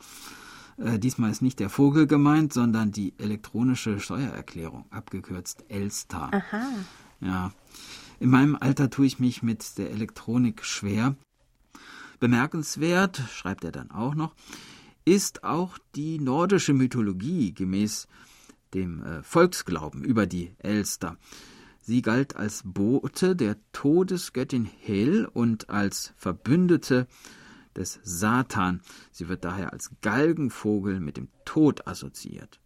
[0.77, 6.33] Äh, diesmal ist nicht der Vogel gemeint, sondern die elektronische Steuererklärung, abgekürzt Elster.
[6.33, 6.67] Aha.
[7.19, 7.51] Ja.
[8.19, 11.15] In meinem Alter tue ich mich mit der Elektronik schwer.
[12.19, 14.35] Bemerkenswert, schreibt er dann auch noch,
[15.05, 18.07] ist auch die nordische Mythologie gemäß
[18.73, 21.17] dem äh, Volksglauben über die Elster.
[21.81, 27.07] Sie galt als Bote der Todesgöttin Hel und als Verbündete
[27.75, 28.81] des Satan.
[29.11, 32.59] Sie wird daher als Galgenvogel mit dem Tod assoziiert.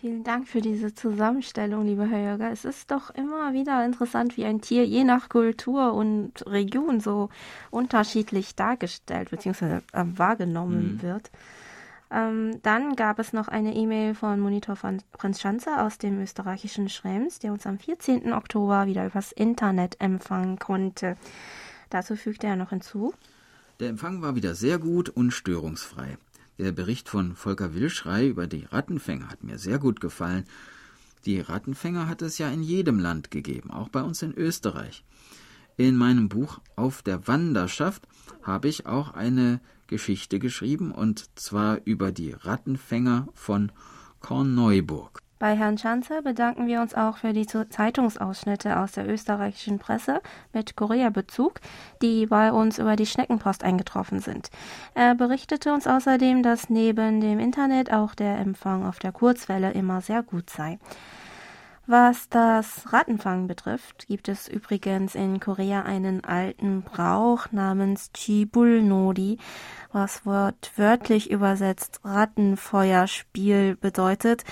[0.00, 2.50] Vielen Dank für diese Zusammenstellung, lieber Herr Jörger.
[2.50, 7.28] Es ist doch immer wieder interessant, wie ein Tier je nach Kultur und Region so
[7.70, 9.80] unterschiedlich dargestellt bzw.
[9.92, 11.02] Äh, wahrgenommen mhm.
[11.02, 11.30] wird.
[12.10, 16.88] Ähm, dann gab es noch eine E-Mail von Monitor von Prinz Schanzer aus dem österreichischen
[16.88, 18.32] Schrems, der uns am 14.
[18.32, 21.16] Oktober wieder übers Internet empfangen konnte.
[21.88, 23.14] Dazu fügte er noch hinzu.
[23.78, 26.18] Der Empfang war wieder sehr gut und störungsfrei.
[26.58, 30.44] Der Bericht von Volker Wilschrei über die Rattenfänger hat mir sehr gut gefallen.
[31.24, 35.04] Die Rattenfänger hat es ja in jedem Land gegeben, auch bei uns in Österreich.
[35.76, 38.06] In meinem Buch Auf der Wanderschaft
[38.42, 43.70] habe ich auch eine Geschichte geschrieben, und zwar über die Rattenfänger von
[44.20, 45.20] Korneuburg.
[45.40, 50.20] Bei Herrn Schanze bedanken wir uns auch für die Zeitungsausschnitte aus der österreichischen Presse
[50.52, 51.60] mit Korea-Bezug,
[52.02, 54.50] die bei uns über die Schneckenpost eingetroffen sind.
[54.94, 60.02] Er berichtete uns außerdem, dass neben dem Internet auch der Empfang auf der Kurzwelle immer
[60.02, 60.78] sehr gut sei.
[61.92, 69.38] Was das Rattenfangen betrifft, gibt es übrigens in Korea einen alten Brauch namens Chibul Nodi,
[69.90, 74.44] was wortwörtlich übersetzt Rattenfeuerspiel bedeutet.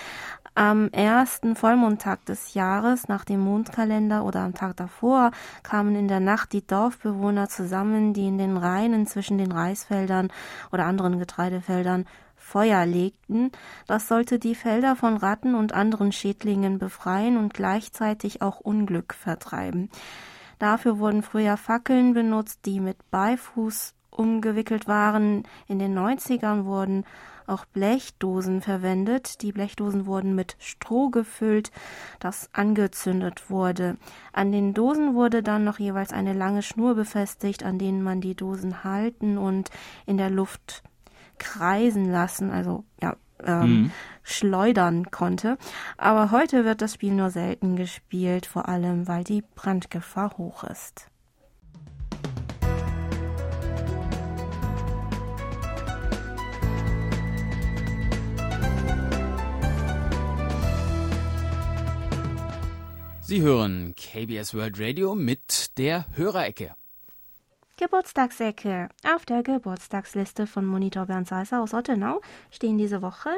[0.57, 5.31] Am ersten Vollmondtag des Jahres nach dem Mondkalender oder am Tag davor
[5.63, 10.33] kamen in der Nacht die Dorfbewohner zusammen, die in den Reihen zwischen den Reisfeldern
[10.73, 12.05] oder anderen Getreidefeldern
[12.49, 13.53] Feuer legten.
[13.87, 19.91] Das sollte die Felder von Ratten und anderen Schädlingen befreien und gleichzeitig auch Unglück vertreiben.
[20.59, 25.45] Dafür wurden früher Fackeln benutzt, die mit Beifuß umgewickelt waren.
[25.69, 27.05] In den 90ern wurden
[27.47, 29.43] auch Blechdosen verwendet.
[29.43, 31.71] Die Blechdosen wurden mit Stroh gefüllt,
[32.19, 33.99] das angezündet wurde.
[34.33, 38.35] An den Dosen wurde dann noch jeweils eine lange Schnur befestigt, an denen man die
[38.35, 39.71] Dosen halten und
[40.07, 40.83] in der Luft
[41.39, 43.91] kreisen lassen, also ja, ähm, mhm.
[44.23, 45.59] schleudern konnte.
[45.97, 51.09] Aber heute wird das Spiel nur selten gespielt, vor allem weil die Brandgefahr hoch ist.
[63.21, 66.75] Sie hören KBS World Radio mit der Hörerecke.
[67.79, 68.89] Geburtstagsecke.
[69.15, 73.31] Auf der Geburtstagsliste von Monitor Bernd Seisser aus Ottenau stehen diese Woche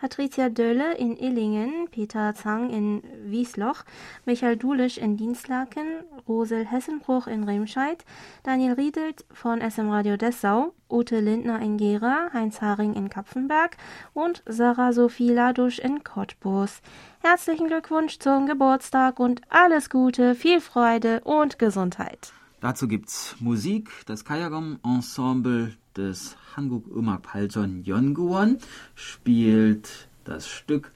[0.00, 3.84] Patricia Dölle in Illingen, Peter Zang in Wiesloch,
[4.26, 8.04] Michael Dulisch in Dienstlaken, Rosel Hessenbruch in Remscheid,
[8.44, 13.76] Daniel Riedelt von SM Radio Dessau, Ute Lindner in Gera, Heinz Haring in Kapfenberg
[14.14, 16.80] und Sarah Sophie Ladusch in Cottbus.
[17.20, 22.32] Herzlichen Glückwunsch zum Geburtstag und alles Gute, viel Freude und Gesundheit.
[22.60, 28.58] Dazu gibt's Musik, das Kayagam Ensemble des Hanguk Umag Palson Yonguwon
[28.96, 30.90] spielt das Stück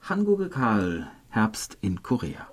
[0.00, 2.48] Hanguge Karl Herbst in Korea.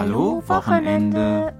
[0.00, 1.52] Hallo Wochenende.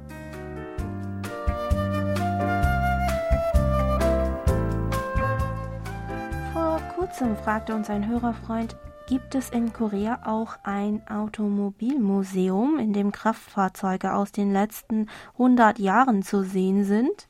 [6.54, 8.76] Vor kurzem fragte uns ein Hörerfreund,
[9.06, 16.22] gibt es in Korea auch ein Automobilmuseum, in dem Kraftfahrzeuge aus den letzten 100 Jahren
[16.22, 17.28] zu sehen sind?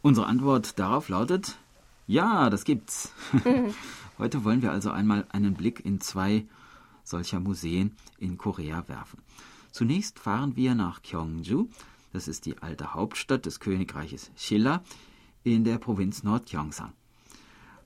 [0.00, 1.58] Unsere Antwort darauf lautet,
[2.06, 3.12] ja, das gibt's.
[4.18, 6.46] Heute wollen wir also einmal einen Blick in zwei
[7.04, 9.18] solcher Museen in Korea werfen.
[9.72, 11.68] Zunächst fahren wir nach Gyeongju,
[12.12, 14.84] das ist die alte Hauptstadt des Königreiches Shilla
[15.44, 16.92] in der Provinz Nordgyeongsang.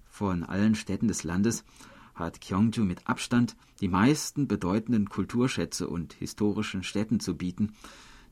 [0.09, 1.65] Von allen Städten des Landes
[2.17, 7.75] hat Gyeongju mit Abstand die meisten bedeutenden Kulturschätze und historischen Städten zu bieten,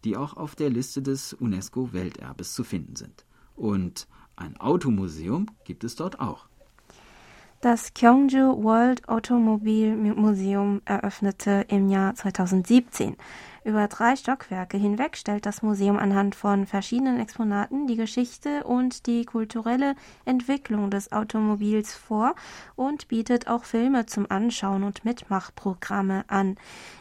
[0.03, 3.25] die auch auf der Liste des UNESCO-Welterbes zu finden sind.
[3.55, 6.49] Und ein Automuseum gibt es dort auch.
[7.65, 13.17] Das Gyeongju World Automobile Museum eröffnete im Jahr 2017.
[13.65, 19.25] Über drei Stockwerke hinweg stellt das Museum anhand von verschiedenen Exponaten die Geschichte und die
[19.25, 19.95] kulturelle
[20.27, 22.35] Entwicklung des Automobils vor
[22.77, 26.57] und bietet auch Filme zum Anschauen und Mitmachprogramme an.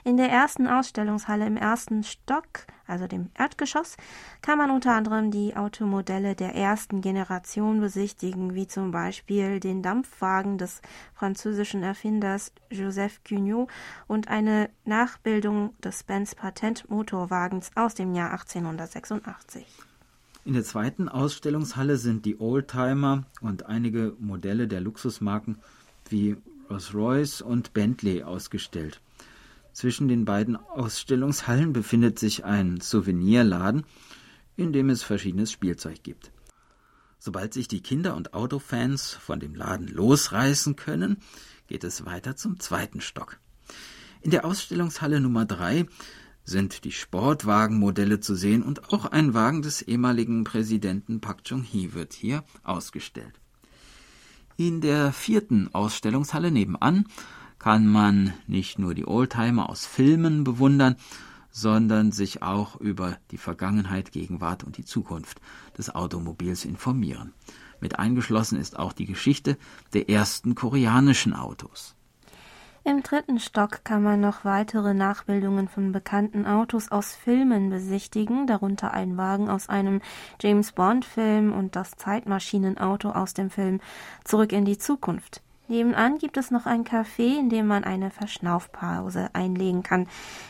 [0.05, 3.97] In der ersten Ausstellungshalle im ersten Stock also dem Erdgeschoss,
[4.41, 10.57] kann man unter anderem die Automodelle der ersten Generation besichtigen, wie zum Beispiel den Dampfwagen
[10.57, 10.81] des
[11.13, 13.69] französischen Erfinders Joseph Cugnot
[14.07, 19.65] und eine Nachbildung des Benz Patentmotorwagens aus dem Jahr 1886.
[20.45, 25.57] In der zweiten Ausstellungshalle sind die Oldtimer und einige Modelle der Luxusmarken
[26.09, 26.35] wie
[26.69, 28.99] Rolls-Royce und Bentley ausgestellt.
[29.73, 33.83] Zwischen den beiden Ausstellungshallen befindet sich ein Souvenirladen,
[34.55, 36.31] in dem es verschiedenes Spielzeug gibt.
[37.17, 41.17] Sobald sich die Kinder- und Autofans von dem Laden losreißen können,
[41.67, 43.39] geht es weiter zum zweiten Stock.
[44.21, 45.87] In der Ausstellungshalle Nummer 3
[46.45, 52.13] sind die Sportwagenmodelle zu sehen und auch ein Wagen des ehemaligen Präsidenten Pak Chung-hee wird
[52.13, 53.39] hier ausgestellt.
[54.55, 57.05] In der vierten Ausstellungshalle nebenan
[57.63, 60.97] kann man nicht nur die Oldtimer aus Filmen bewundern,
[61.49, 65.39] sondern sich auch über die Vergangenheit, Gegenwart und die Zukunft
[65.77, 67.31] des Automobils informieren.
[67.79, 69.57] Mit eingeschlossen ist auch die Geschichte
[69.93, 71.95] der ersten koreanischen Autos.
[72.83, 78.93] Im dritten Stock kann man noch weitere Nachbildungen von bekannten Autos aus Filmen besichtigen, darunter
[78.93, 80.01] ein Wagen aus einem
[80.41, 83.79] James Bond Film und das Zeitmaschinenauto aus dem Film
[84.25, 85.41] Zurück in die Zukunft.
[85.67, 90.07] Nebenan gibt es noch ein Café, in dem man eine Verschnaufpause einlegen kann.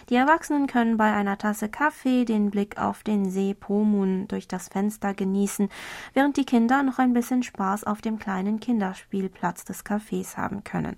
[0.09, 4.69] Die Erwachsenen können bei einer Tasse Kaffee den Blick auf den See Pomun durch das
[4.69, 5.69] Fenster genießen,
[6.13, 10.95] während die Kinder noch ein bisschen Spaß auf dem kleinen Kinderspielplatz des Cafés haben können.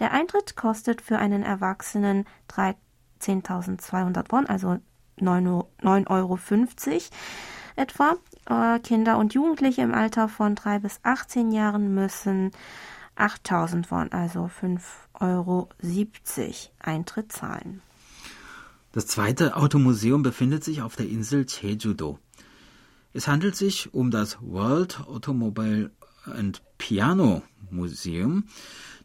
[0.00, 4.78] Der Eintritt kostet für einen Erwachsenen 13.200 Won, also
[5.18, 6.38] 9,50 Euro
[7.76, 8.16] etwa.
[8.48, 12.52] Äh, Kinder und Jugendliche im Alter von drei bis 18 Jahren müssen
[13.16, 14.90] 8000 Won, also 5,70
[15.20, 15.68] Euro
[16.78, 17.82] Eintritt zahlen.
[18.92, 22.18] Das zweite Automuseum befindet sich auf der Insel Jeju-do.
[23.12, 25.90] Es handelt sich um das World Automobile
[26.24, 28.44] and Piano Museum,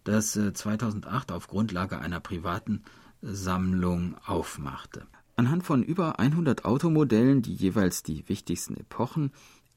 [0.03, 2.84] das 2008 äh, auf Grundlage einer privaten
[3.22, 5.07] Sammlung aufmachte.
[5.36, 9.32] Anhand von über 100 Automodellen, die jeweils die wichtigsten Epochen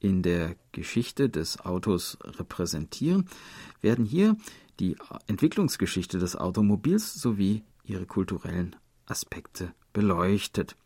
[0.05, 3.27] in der Geschichte des Autos repräsentieren,
[3.81, 4.37] werden hier
[4.79, 4.97] die
[5.29, 8.77] Entwicklungsgeschichte des Automobils sowie ihre kulturellen
[9.07, 10.77] Aspekte beleuchtet.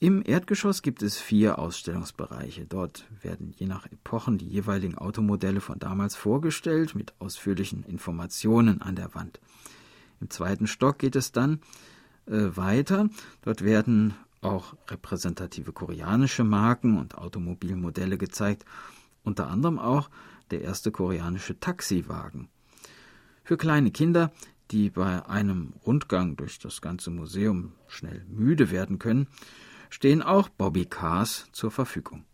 [0.00, 2.64] Im Erdgeschoss gibt es vier Ausstellungsbereiche.
[2.64, 8.96] Dort werden je nach Epochen die jeweiligen Automodelle von damals vorgestellt mit ausführlichen Informationen an
[8.96, 9.40] der Wand.
[10.20, 11.60] Im zweiten Stock geht es dann
[12.26, 13.10] äh, weiter.
[13.42, 18.64] Dort werden auch repräsentative koreanische Marken und Automobilmodelle gezeigt,
[19.24, 20.10] unter anderem auch
[20.50, 22.48] der erste koreanische Taxiwagen.
[23.44, 24.32] Für kleine Kinder,
[24.70, 29.28] die bei einem Rundgang durch das ganze Museum schnell müde werden können,
[29.90, 32.24] stehen auch Bobbycars zur Verfügung.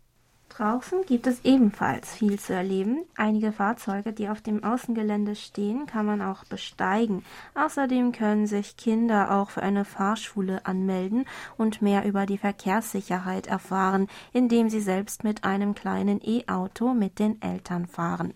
[0.59, 3.05] Draußen gibt es ebenfalls viel zu erleben.
[3.15, 7.23] Einige Fahrzeuge, die auf dem Außengelände stehen, kann man auch besteigen.
[7.55, 11.23] Außerdem können sich Kinder auch für eine Fahrschule anmelden
[11.55, 17.41] und mehr über die Verkehrssicherheit erfahren, indem sie selbst mit einem kleinen E-Auto mit den
[17.41, 18.33] Eltern fahren.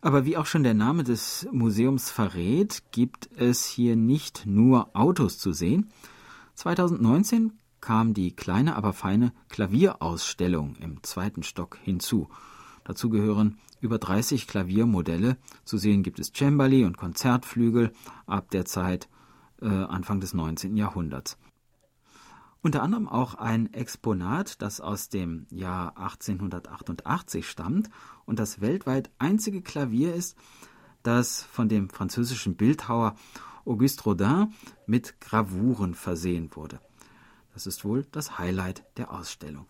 [0.00, 5.40] Aber wie auch schon der Name des Museums verrät, gibt es hier nicht nur Autos
[5.40, 5.90] zu sehen.
[6.54, 7.52] 2019
[7.84, 12.30] kam die kleine, aber feine Klavierausstellung im zweiten Stock hinzu.
[12.82, 15.36] Dazu gehören über 30 Klaviermodelle.
[15.66, 17.92] Zu sehen gibt es Cembali und Konzertflügel
[18.24, 19.10] ab der Zeit
[19.60, 20.78] äh, Anfang des 19.
[20.78, 21.36] Jahrhunderts.
[22.62, 27.90] Unter anderem auch ein Exponat, das aus dem Jahr 1888 stammt
[28.24, 30.38] und das weltweit einzige Klavier ist,
[31.02, 33.14] das von dem französischen Bildhauer
[33.66, 34.54] Auguste Rodin
[34.86, 36.80] mit Gravuren versehen wurde.
[37.54, 39.66] Das ist wohl das Highlight der Ausstellung.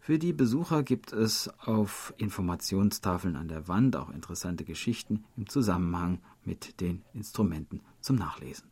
[0.00, 6.20] Für die Besucher gibt es auf Informationstafeln an der Wand auch interessante Geschichten im Zusammenhang
[6.44, 8.71] mit den Instrumenten zum Nachlesen.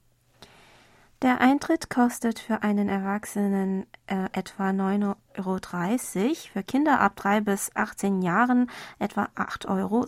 [1.23, 7.71] Der Eintritt kostet für einen Erwachsenen äh, etwa 9,30 Euro, für Kinder ab 3 bis
[7.77, 10.07] 18 Jahren etwa 8,60 Euro.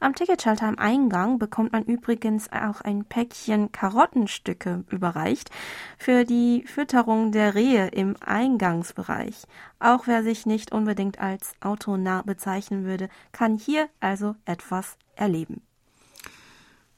[0.00, 5.48] Am Ticketschalter am Eingang bekommt man übrigens auch ein Päckchen Karottenstücke überreicht
[5.96, 9.46] für die Fütterung der Rehe im Eingangsbereich.
[9.78, 15.62] Auch wer sich nicht unbedingt als autonah bezeichnen würde, kann hier also etwas erleben.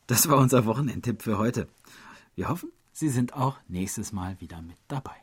[0.09, 1.69] Das war unser Wochenendtipp für heute.
[2.35, 5.15] Wir hoffen, Sie sind auch nächstes Mal wieder mit dabei.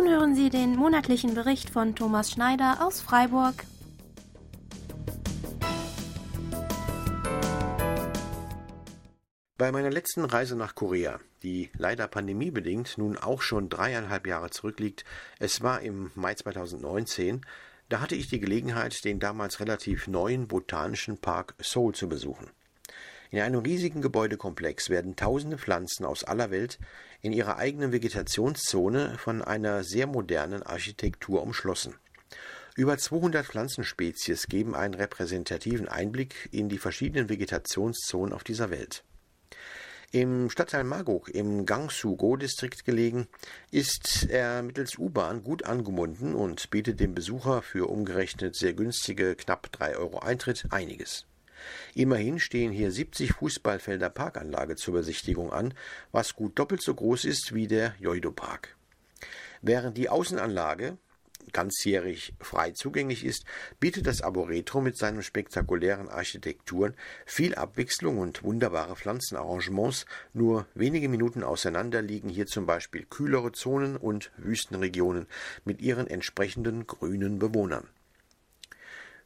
[0.00, 3.64] Hören Sie den monatlichen Bericht von Thomas Schneider aus Freiburg.
[9.58, 15.04] Bei meiner letzten Reise nach Korea, die leider pandemiebedingt nun auch schon dreieinhalb Jahre zurückliegt,
[15.38, 17.44] es war im Mai 2019,
[17.88, 22.50] Da hatte ich die Gelegenheit, den damals relativ neuen botanischen Park Seoul zu besuchen.
[23.32, 26.78] In einem riesigen Gebäudekomplex werden tausende Pflanzen aus aller Welt
[27.22, 31.94] in ihrer eigenen Vegetationszone von einer sehr modernen Architektur umschlossen.
[32.76, 39.02] Über 200 Pflanzenspezies geben einen repräsentativen Einblick in die verschiedenen Vegetationszonen auf dieser Welt.
[40.10, 43.28] Im Stadtteil Magok im Gangsu-Go-Distrikt gelegen,
[43.70, 49.72] ist er mittels U-Bahn gut angebunden und bietet dem Besucher für umgerechnet sehr günstige knapp
[49.72, 51.24] 3 Euro Eintritt einiges.
[51.94, 55.74] Immerhin stehen hier 70 Fußballfelder Parkanlage zur Besichtigung an,
[56.10, 58.76] was gut doppelt so groß ist wie der Joido Park.
[59.60, 60.98] Während die Außenanlage
[61.52, 63.44] ganzjährig frei zugänglich ist,
[63.80, 66.94] bietet das Arboretum mit seinen spektakulären Architekturen
[67.26, 70.06] viel Abwechslung und wunderbare Pflanzenarrangements.
[70.32, 75.26] Nur wenige Minuten auseinander liegen hier zum Beispiel kühlere Zonen und Wüstenregionen
[75.64, 77.88] mit ihren entsprechenden grünen Bewohnern.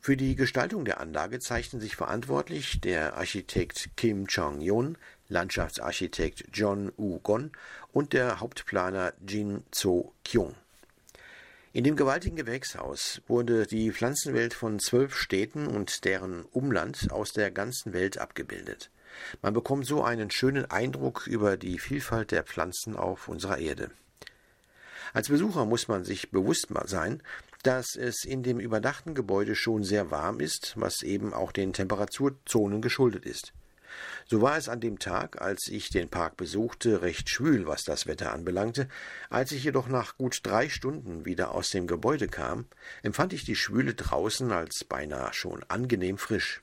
[0.06, 4.96] Für die Gestaltung der Anlage zeichnen sich verantwortlich der Architekt Kim Chong-yon,
[5.28, 7.50] Landschaftsarchitekt John U-gon
[7.92, 10.54] und der Hauptplaner Jin So-kyung.
[11.72, 17.50] In dem gewaltigen Gewächshaus wurde die Pflanzenwelt von zwölf Städten und deren Umland aus der
[17.50, 18.90] ganzen Welt abgebildet.
[19.42, 23.90] Man bekommt so einen schönen Eindruck über die Vielfalt der Pflanzen auf unserer Erde.
[25.12, 27.22] Als Besucher muss man sich bewusst sein,
[27.66, 32.80] dass es in dem überdachten Gebäude schon sehr warm ist, was eben auch den Temperaturzonen
[32.80, 33.52] geschuldet ist.
[34.26, 38.06] So war es an dem Tag, als ich den Park besuchte, recht schwül, was das
[38.06, 38.88] Wetter anbelangte.
[39.30, 42.66] Als ich jedoch nach gut drei Stunden wieder aus dem Gebäude kam,
[43.02, 46.62] empfand ich die Schwüle draußen als beinahe schon angenehm frisch.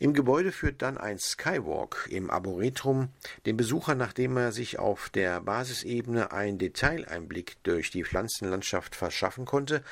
[0.00, 3.08] Im Gebäude führt dann ein Skywalk im Arboretum
[3.46, 9.82] den Besucher, nachdem er sich auf der Basisebene einen Detaileinblick durch die Pflanzenlandschaft verschaffen konnte,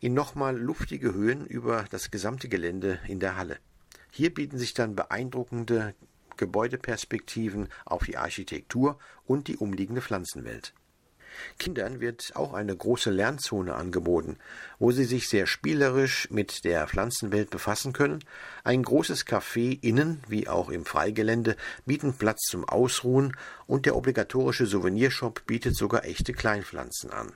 [0.00, 3.58] in nochmal luftige Höhen über das gesamte Gelände in der Halle.
[4.10, 5.94] Hier bieten sich dann beeindruckende
[6.38, 10.72] Gebäudeperspektiven auf die Architektur und die umliegende Pflanzenwelt.
[11.58, 14.38] Kindern wird auch eine große Lernzone angeboten,
[14.78, 18.24] wo sie sich sehr spielerisch mit der Pflanzenwelt befassen können.
[18.64, 23.36] Ein großes Café innen wie auch im Freigelände bieten Platz zum Ausruhen
[23.66, 27.32] und der obligatorische Souvenirshop bietet sogar echte Kleinpflanzen an.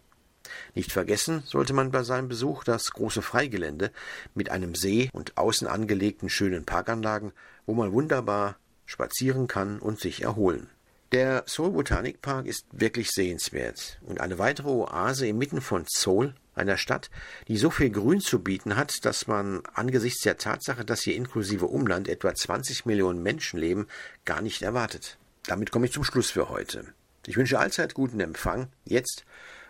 [0.75, 3.91] Nicht vergessen sollte man bei seinem Besuch das große Freigelände
[4.35, 7.33] mit einem See und außen angelegten schönen Parkanlagen,
[7.67, 10.69] wo man wunderbar spazieren kann und sich erholen.
[11.15, 17.09] Der Seoul Botanikpark ist wirklich sehenswert und eine weitere Oase inmitten von Seoul, einer Stadt,
[17.47, 21.67] die so viel Grün zu bieten hat, dass man angesichts der Tatsache, dass hier inklusive
[21.67, 23.87] Umland etwa 20 Millionen Menschen leben,
[24.25, 25.17] gar nicht erwartet.
[25.47, 26.85] Damit komme ich zum Schluss für heute.
[27.27, 29.25] Ich wünsche allzeit guten Empfang, jetzt,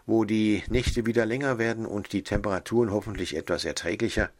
[0.06, 4.30] wo die Nächte wieder länger werden und die Temperaturen hoffentlich etwas erträglicher.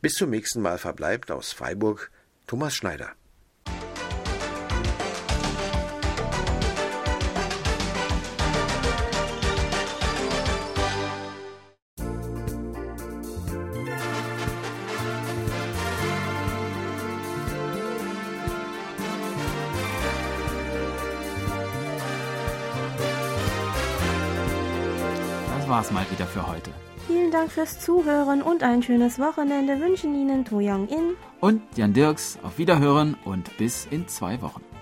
[0.00, 2.12] Bis zum nächsten Mal verbleibt aus Freiburg
[2.46, 3.10] Thomas Schneider.
[26.34, 26.70] Für heute.
[27.06, 31.92] Vielen Dank fürs Zuhören und ein schönes Wochenende wünschen Ihnen To Young In und Jan
[31.92, 32.38] Dirks.
[32.42, 34.73] Auf Wiederhören und bis in zwei Wochen.